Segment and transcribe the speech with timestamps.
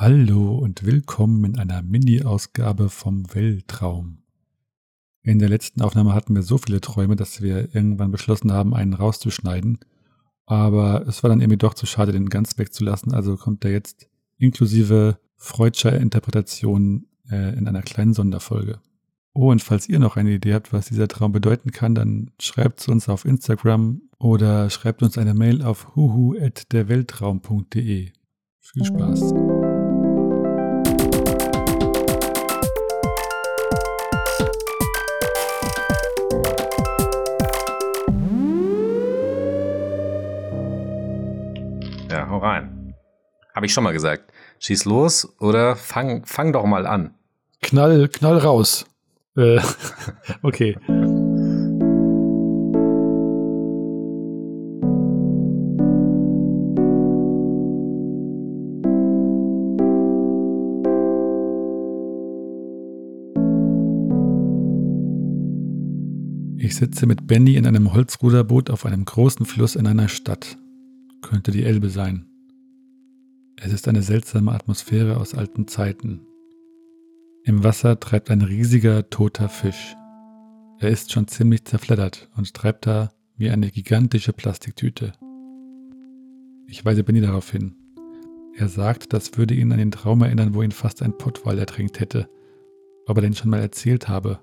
[0.00, 4.18] Hallo und willkommen in einer Mini-Ausgabe vom Weltraum.
[5.24, 8.94] In der letzten Aufnahme hatten wir so viele Träume, dass wir irgendwann beschlossen haben, einen
[8.94, 9.80] rauszuschneiden.
[10.46, 14.08] Aber es war dann irgendwie doch zu schade, den ganz wegzulassen, also kommt er jetzt
[14.36, 18.78] inklusive Freudscher Interpretation äh, in einer kleinen Sonderfolge.
[19.34, 22.78] Oh, und falls ihr noch eine Idee habt, was dieser Traum bedeuten kann, dann schreibt
[22.78, 28.12] es uns auf Instagram oder schreibt uns eine Mail auf huhu.derweltraum.de.
[28.60, 29.34] Viel Spaß!
[43.58, 44.32] Habe ich schon mal gesagt.
[44.60, 47.16] Schieß los oder fang, fang doch mal an.
[47.60, 48.86] Knall, knall raus.
[49.36, 49.58] Äh,
[50.42, 50.78] okay.
[66.58, 70.56] Ich sitze mit Benny in einem Holzruderboot auf einem großen Fluss in einer Stadt.
[71.22, 72.27] Könnte die Elbe sein.
[73.60, 76.20] Es ist eine seltsame Atmosphäre aus alten Zeiten.
[77.42, 79.96] Im Wasser treibt ein riesiger toter Fisch.
[80.78, 85.12] Er ist schon ziemlich zerfleddert und treibt da wie eine gigantische Plastiktüte.
[86.68, 87.74] Ich weise Benny darauf hin.
[88.54, 91.98] Er sagt, das würde ihn an den Traum erinnern, wo ihn fast ein Pottwal ertränkt
[91.98, 92.28] hätte,
[93.06, 94.38] ob er den schon mal erzählt habe.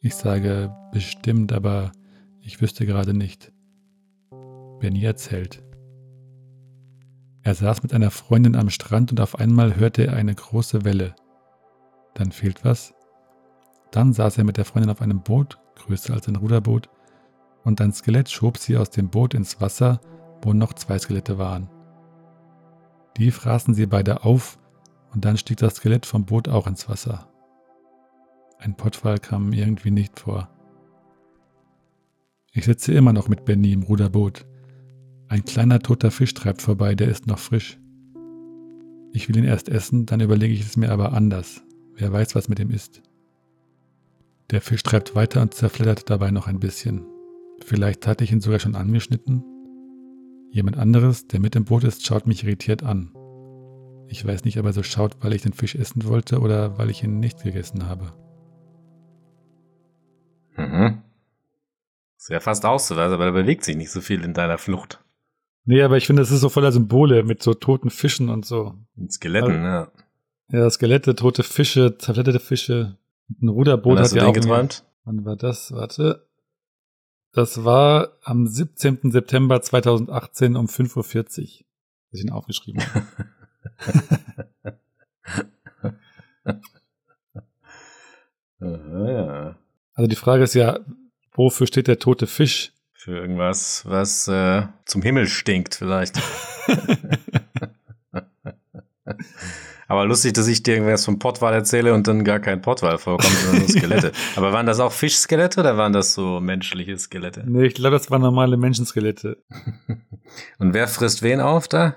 [0.00, 1.92] Ich sage bestimmt, aber
[2.40, 3.52] ich wüsste gerade nicht.
[4.80, 5.65] Benny erzählt.
[7.46, 11.14] Er saß mit einer Freundin am Strand und auf einmal hörte er eine große Welle.
[12.14, 12.92] Dann fehlt was.
[13.92, 16.88] Dann saß er mit der Freundin auf einem Boot, größer als ein Ruderboot,
[17.62, 20.00] und ein Skelett schob sie aus dem Boot ins Wasser,
[20.42, 21.70] wo noch zwei Skelette waren.
[23.16, 24.58] Die fraßen sie beide auf,
[25.14, 27.28] und dann stieg das Skelett vom Boot auch ins Wasser.
[28.58, 30.48] Ein Pottwal kam irgendwie nicht vor.
[32.50, 34.46] Ich sitze immer noch mit Benny im Ruderboot.
[35.28, 37.78] Ein kleiner toter Fisch treibt vorbei, der ist noch frisch.
[39.12, 41.62] Ich will ihn erst essen, dann überlege ich es mir aber anders.
[41.94, 43.02] Wer weiß, was mit ihm ist.
[44.50, 47.04] Der Fisch treibt weiter und zerfleddert dabei noch ein bisschen.
[47.64, 49.42] Vielleicht hatte ich ihn sogar schon angeschnitten.
[50.52, 53.12] Jemand anderes, der mit im Boot ist, schaut mich irritiert an.
[54.08, 56.90] Ich weiß nicht, ob er so schaut, weil ich den Fisch essen wollte oder weil
[56.90, 58.12] ich ihn nicht gegessen habe.
[60.56, 61.02] Mhm.
[62.16, 65.04] Sehr fast auszuweisen, aber da bewegt sich nicht so viel in deiner Flucht.
[65.66, 68.74] Nee, aber ich finde, das ist so voller Symbole mit so toten Fischen und so.
[68.96, 69.90] Und Skeletten, also,
[70.52, 70.60] ja.
[70.60, 72.96] Ja, Skelette, tote Fische, zerfledderte Fische.
[73.42, 74.32] Ein Ruderboot hat ja auch.
[74.32, 74.84] geträumt?
[75.04, 75.72] Wann war das?
[75.72, 76.26] Warte.
[77.32, 79.10] Das war am 17.
[79.10, 81.04] September 2018 um 5.40 Uhr.
[81.04, 83.06] Was ich ihn aufgeschrieben habe.
[88.58, 90.80] Also die Frage ist ja,
[91.32, 92.72] wofür steht der tote Fisch?
[93.06, 96.20] Für irgendwas, was äh, zum Himmel stinkt vielleicht.
[99.86, 103.32] Aber lustig, dass ich dir irgendwas vom Pottwal erzähle und dann gar kein Pottwal vorkommt,
[103.32, 104.10] sondern nur Skelette.
[104.34, 107.44] Aber waren das auch Fischskelette oder waren das so menschliche Skelette?
[107.46, 109.36] Nee, ich glaube, das waren normale Menschenskelette.
[110.58, 111.94] und wer frisst wen auf da?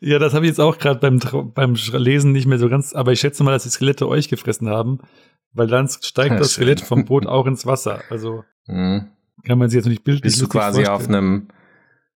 [0.00, 1.20] ja, das habe ich jetzt auch gerade beim,
[1.54, 4.68] beim Lesen nicht mehr so ganz, aber ich schätze mal, dass die Skelette euch gefressen
[4.68, 4.98] haben,
[5.52, 6.64] weil dann steigt ja, das schön.
[6.64, 8.02] Skelett vom Boot auch ins Wasser.
[8.10, 9.12] Also mhm.
[9.44, 10.96] Kann man sich jetzt nicht bildlich Bist du quasi vorstellen.
[10.96, 11.48] auf einem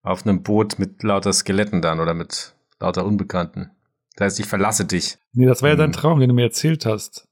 [0.03, 3.71] auf einem Boot mit lauter Skeletten dann oder mit lauter Unbekannten?
[4.17, 5.17] Das heißt, ich verlasse dich.
[5.33, 5.95] Nee, das war ja dein mhm.
[5.95, 7.27] Traum, den du mir erzählt hast.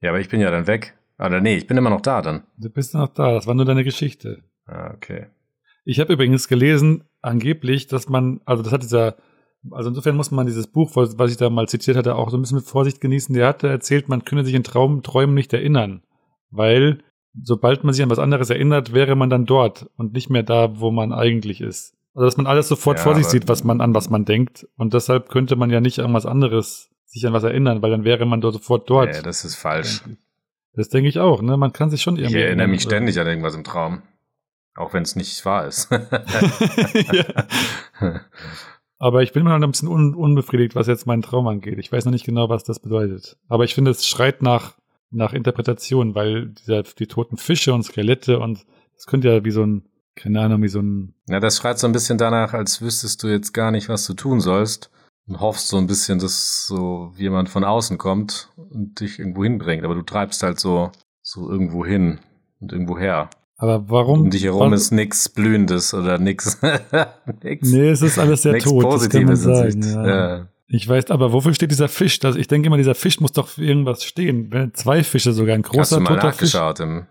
[0.00, 0.94] Ja, aber ich bin ja dann weg.
[1.18, 2.42] Oder nee, ich bin immer noch da dann.
[2.58, 4.44] Du bist noch da, das war nur deine Geschichte.
[4.66, 5.28] Ah, okay.
[5.84, 9.16] Ich habe übrigens gelesen, angeblich, dass man, also das hat dieser,
[9.70, 12.42] also insofern muss man dieses Buch, was ich da mal zitiert hatte, auch so ein
[12.42, 13.34] bisschen mit Vorsicht genießen.
[13.34, 16.02] Der hatte erzählt, man könne sich in Traum, Träumen nicht erinnern,
[16.50, 16.98] weil
[17.42, 20.80] sobald man sich an was anderes erinnert, wäre man dann dort und nicht mehr da,
[20.80, 21.94] wo man eigentlich ist.
[22.14, 24.66] Also dass man alles sofort ja, vor sich sieht, was man an was man denkt.
[24.76, 28.04] Und deshalb könnte man ja nicht an was anderes sich an was erinnern, weil dann
[28.04, 29.14] wäre man dort sofort dort.
[29.14, 30.02] Ja, das ist falsch.
[30.74, 31.56] Das denke ich auch, ne?
[31.56, 32.36] Man kann sich schon irgendwie.
[32.36, 34.02] Ich erinnere mich ständig an irgendwas im Traum.
[34.74, 35.88] Auch wenn es nicht wahr ist.
[38.98, 41.78] Aber ich bin immer noch ein bisschen un unbefriedigt, was jetzt meinen Traum angeht.
[41.78, 43.36] Ich weiß noch nicht genau, was das bedeutet.
[43.48, 44.74] Aber ich finde, es schreit nach,
[45.16, 48.64] nach Interpretation, weil dieser, die toten Fische und Skelette und
[48.94, 51.14] das könnte ja wie so ein keine Ahnung, wie so ein.
[51.28, 54.14] Ja, das schreit so ein bisschen danach, als wüsstest du jetzt gar nicht, was du
[54.14, 54.90] tun sollst.
[55.28, 59.84] Und hoffst so ein bisschen, dass so jemand von außen kommt und dich irgendwo hinbringt.
[59.84, 62.20] Aber du treibst halt so, so irgendwo hin
[62.60, 63.28] und irgendwo her.
[63.56, 64.22] Aber warum?
[64.22, 64.72] Um dich herum warum?
[64.72, 66.60] ist nichts Blühendes oder nichts.
[67.42, 68.84] nix, nee, es ist alles sehr tot.
[68.84, 70.36] Positives das kann man sagen, ja.
[70.36, 70.48] ja.
[70.68, 72.18] Ich weiß, aber wofür steht dieser Fisch?
[72.18, 74.52] Das, ich denke immer, dieser Fisch muss doch für irgendwas stehen.
[74.52, 76.52] Wenn Zwei Fische sogar, ein großer Hast du mal toter Fisch.
[76.54, 77.06] nachgeschaut im,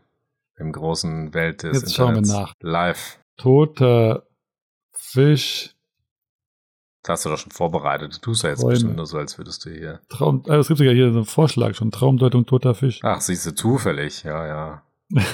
[0.58, 2.54] im großen Welt des Jetzt schauen wir nach.
[2.62, 3.18] Live.
[3.38, 4.24] Toter
[4.92, 5.74] Fisch,
[7.04, 8.16] Das hast du doch schon vorbereitet.
[8.16, 8.74] Du tust ja jetzt Träume.
[8.74, 10.02] bestimmt nur so, als würdest du hier.
[10.10, 13.00] Traum, also es gibt sogar hier so einen Vorschlag schon, Traumdeutung toter Fisch.
[13.04, 14.24] Ach, siehst du, zufällig.
[14.24, 14.84] Ja, ja.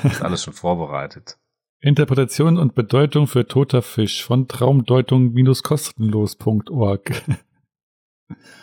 [0.04, 1.38] Ist alles schon vorbereitet.
[1.80, 7.12] Interpretation und Bedeutung für toter Fisch von traumdeutung-kostenlos.org.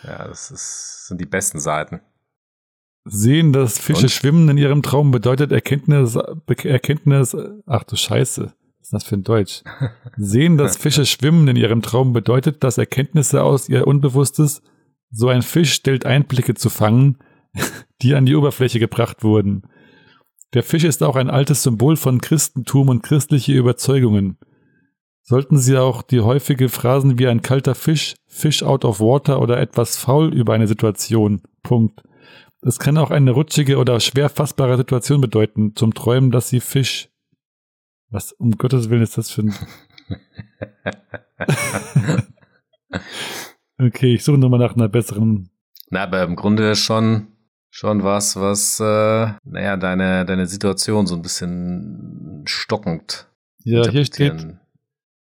[0.05, 2.00] Ja, das ist, sind die besten Seiten.
[3.05, 4.11] Sehen, dass Fische Und?
[4.11, 6.19] schwimmen in ihrem Traum bedeutet Erkenntnis,
[6.65, 7.37] Erkenntnis,
[7.67, 9.62] ach du Scheiße, was ist das für ein Deutsch?
[10.17, 14.62] Sehen, dass Fische schwimmen in ihrem Traum bedeutet, dass Erkenntnisse aus ihr Unbewusstes,
[15.11, 17.19] so ein Fisch stellt Einblicke zu fangen,
[18.03, 19.62] die an die Oberfläche gebracht wurden.
[20.55, 24.38] Der Fisch ist auch ein altes Symbol von Christentum und christliche Überzeugungen.
[25.29, 29.61] Sollten Sie auch die häufige Phrasen wie ein kalter Fisch, Fish out of water oder
[29.61, 31.43] etwas faul über eine Situation.
[31.63, 32.03] Punkt.
[32.63, 37.11] Es kann auch eine rutschige oder schwer fassbare Situation bedeuten, zum Träumen, dass Sie Fisch.
[38.09, 39.55] Was um Gottes Willen ist das für ein.
[43.79, 45.51] okay, ich suche nochmal nach einer besseren.
[45.91, 47.27] Na, aber im Grunde schon,
[47.69, 53.29] schon was, was, äh, naja, deine, deine Situation so ein bisschen stockend.
[53.63, 54.57] Ja, hier steht.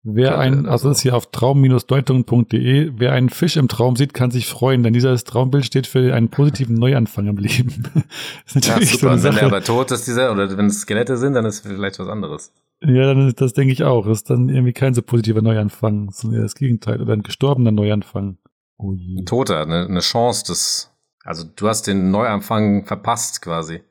[0.06, 0.40] Wer könnte.
[0.42, 4.48] ein, also das ist hier auf traum-deutung.de, wer einen Fisch im Traum sieht, kann sich
[4.48, 7.84] freuen, denn dieses Traumbild steht für einen positiven Neuanfang im Leben.
[8.46, 9.12] das ist Ja, natürlich so super.
[9.12, 9.46] eine Und wenn der Sache.
[9.48, 12.54] aber tot ist, dieser, oder wenn es Skelette sind, dann ist vielleicht was anderes.
[12.81, 14.06] Ja, dann ist, das denke ich auch.
[14.06, 17.01] Das ist dann irgendwie kein so positiver Neuanfang, sondern eher das Gegenteil.
[17.01, 18.38] Oder ein gestorbener Neuanfang.
[18.78, 19.19] Oh je.
[19.19, 20.92] Ein Toter, eine, eine Chance des,
[21.24, 23.81] also du hast den Neuanfang verpasst quasi.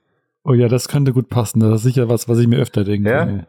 [0.44, 1.60] Oh ja, das könnte gut passen.
[1.60, 3.46] Das ist sicher was, was ich mir öfter denke.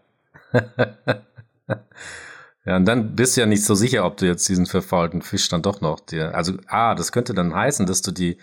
[0.54, 0.62] Ja?
[2.66, 5.48] ja, und dann bist du ja nicht so sicher, ob du jetzt diesen verfaulten Fisch
[5.50, 8.38] dann doch noch dir, also, ah, das könnte dann heißen, dass du die,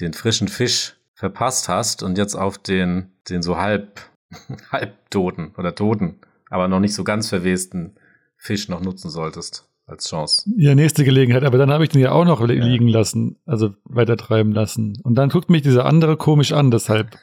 [0.00, 4.00] den frischen Fisch verpasst hast und jetzt auf den, den so halb,
[4.72, 6.18] halbtoten oder toten,
[6.50, 7.94] aber noch nicht so ganz verwesten
[8.36, 10.50] Fisch noch nutzen solltest als Chance.
[10.56, 11.44] Ja, nächste Gelegenheit.
[11.44, 12.64] Aber dann habe ich den ja auch noch li- Ja.
[12.64, 14.98] liegen lassen, also weiter treiben lassen.
[15.02, 17.16] Und dann guckt mich dieser andere komisch an, deshalb.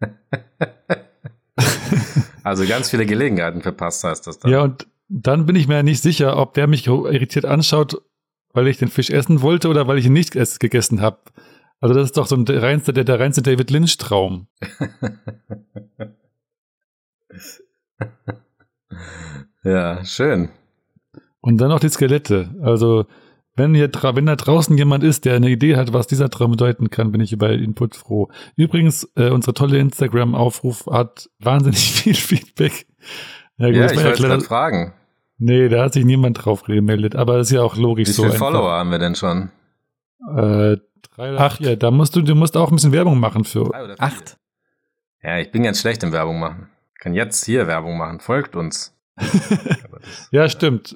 [2.44, 4.50] Also ganz viele Gelegenheiten verpasst heißt das dann.
[4.50, 8.00] Ja, und dann bin ich mir nicht sicher, ob der mich irritiert anschaut,
[8.52, 11.18] weil ich den Fisch essen wollte oder weil ich ihn nicht ess- gegessen habe.
[11.80, 14.48] Also das ist doch so ein der reinste, der, der reinste David Lynch-Traum.
[19.64, 20.50] ja, schön.
[21.40, 22.54] Und dann noch die Skelette.
[22.62, 23.06] Also,
[23.54, 26.90] wenn hier wenn da draußen jemand ist, der eine Idee hat, was dieser Traum bedeuten
[26.90, 28.28] kann, bin ich über Input froh.
[28.56, 32.86] Übrigens, äh, unsere tolle Instagram-Aufruf hat wahnsinnig viel Feedback.
[33.56, 34.92] Ja, Ja, das ich wollte gerade fragen.
[35.38, 38.22] Nee, da hat sich niemand drauf gemeldet, aber das ist ja auch logisch Wie so.
[38.22, 38.46] viele einfach.
[38.46, 39.50] Follower haben wir denn schon?
[40.36, 40.76] Äh,
[41.14, 41.60] drei oder acht.
[41.60, 43.64] Ja, da musst du, du musst auch ein bisschen Werbung machen für.
[43.64, 44.12] Drei oder vier?
[45.22, 46.68] Ja, ich bin ganz schlecht im Werbung machen.
[47.00, 48.20] Kann jetzt hier Werbung machen.
[48.20, 48.94] Folgt uns.
[50.00, 50.94] Das Ja, stimmt.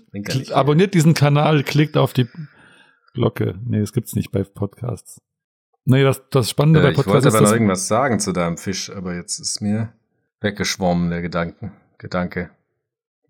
[0.53, 2.29] Abonniert diesen Kanal, klickt auf die
[3.15, 3.57] Glocke.
[3.65, 5.21] Nee, das gibt's nicht bei Podcasts.
[5.85, 8.33] Nee, das, das Spannende Äh, bei ich Podcasts wollte ist, aber noch irgendwas sagen zu
[8.33, 9.93] deinem Fisch, aber jetzt ist mir
[10.41, 12.51] weggeschwommen, der Gedanken, Gedanke.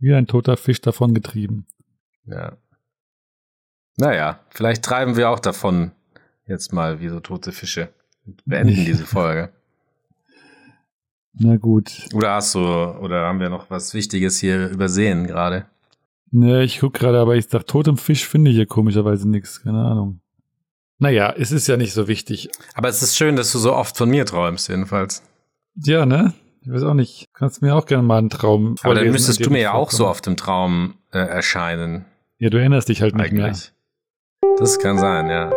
[0.02, 1.66] Wie ein toter Fisch davon getrieben.
[2.26, 2.56] Ja.
[3.96, 5.92] Naja, vielleicht treiben wir auch davon
[6.46, 7.88] jetzt mal wie so tote Fische
[8.26, 9.50] und beenden diese Folge.
[11.34, 12.08] Na gut.
[12.12, 15.66] Oder hast du, oder haben wir noch was Wichtiges hier übersehen gerade?
[16.30, 19.62] Ne, ich guck gerade, aber ich sag, totem Fisch finde ich hier komischerweise nichts.
[19.62, 20.20] Keine Ahnung.
[20.98, 22.50] Naja, es ist ja nicht so wichtig.
[22.74, 25.22] Aber es ist schön, dass du so oft von mir träumst, jedenfalls.
[25.76, 26.34] Ja, ne?
[26.64, 27.28] Ich weiß auch nicht.
[27.34, 29.90] Kannst mir auch gerne mal einen Traum Aber dann müsstest du dem mir ja auch
[29.90, 32.04] so oft im Traum äh, erscheinen,
[32.38, 33.46] Ja, du erinnerst dich halt nicht mehr.
[33.46, 33.72] eigentlich.
[34.58, 35.50] Das kann sein, ja.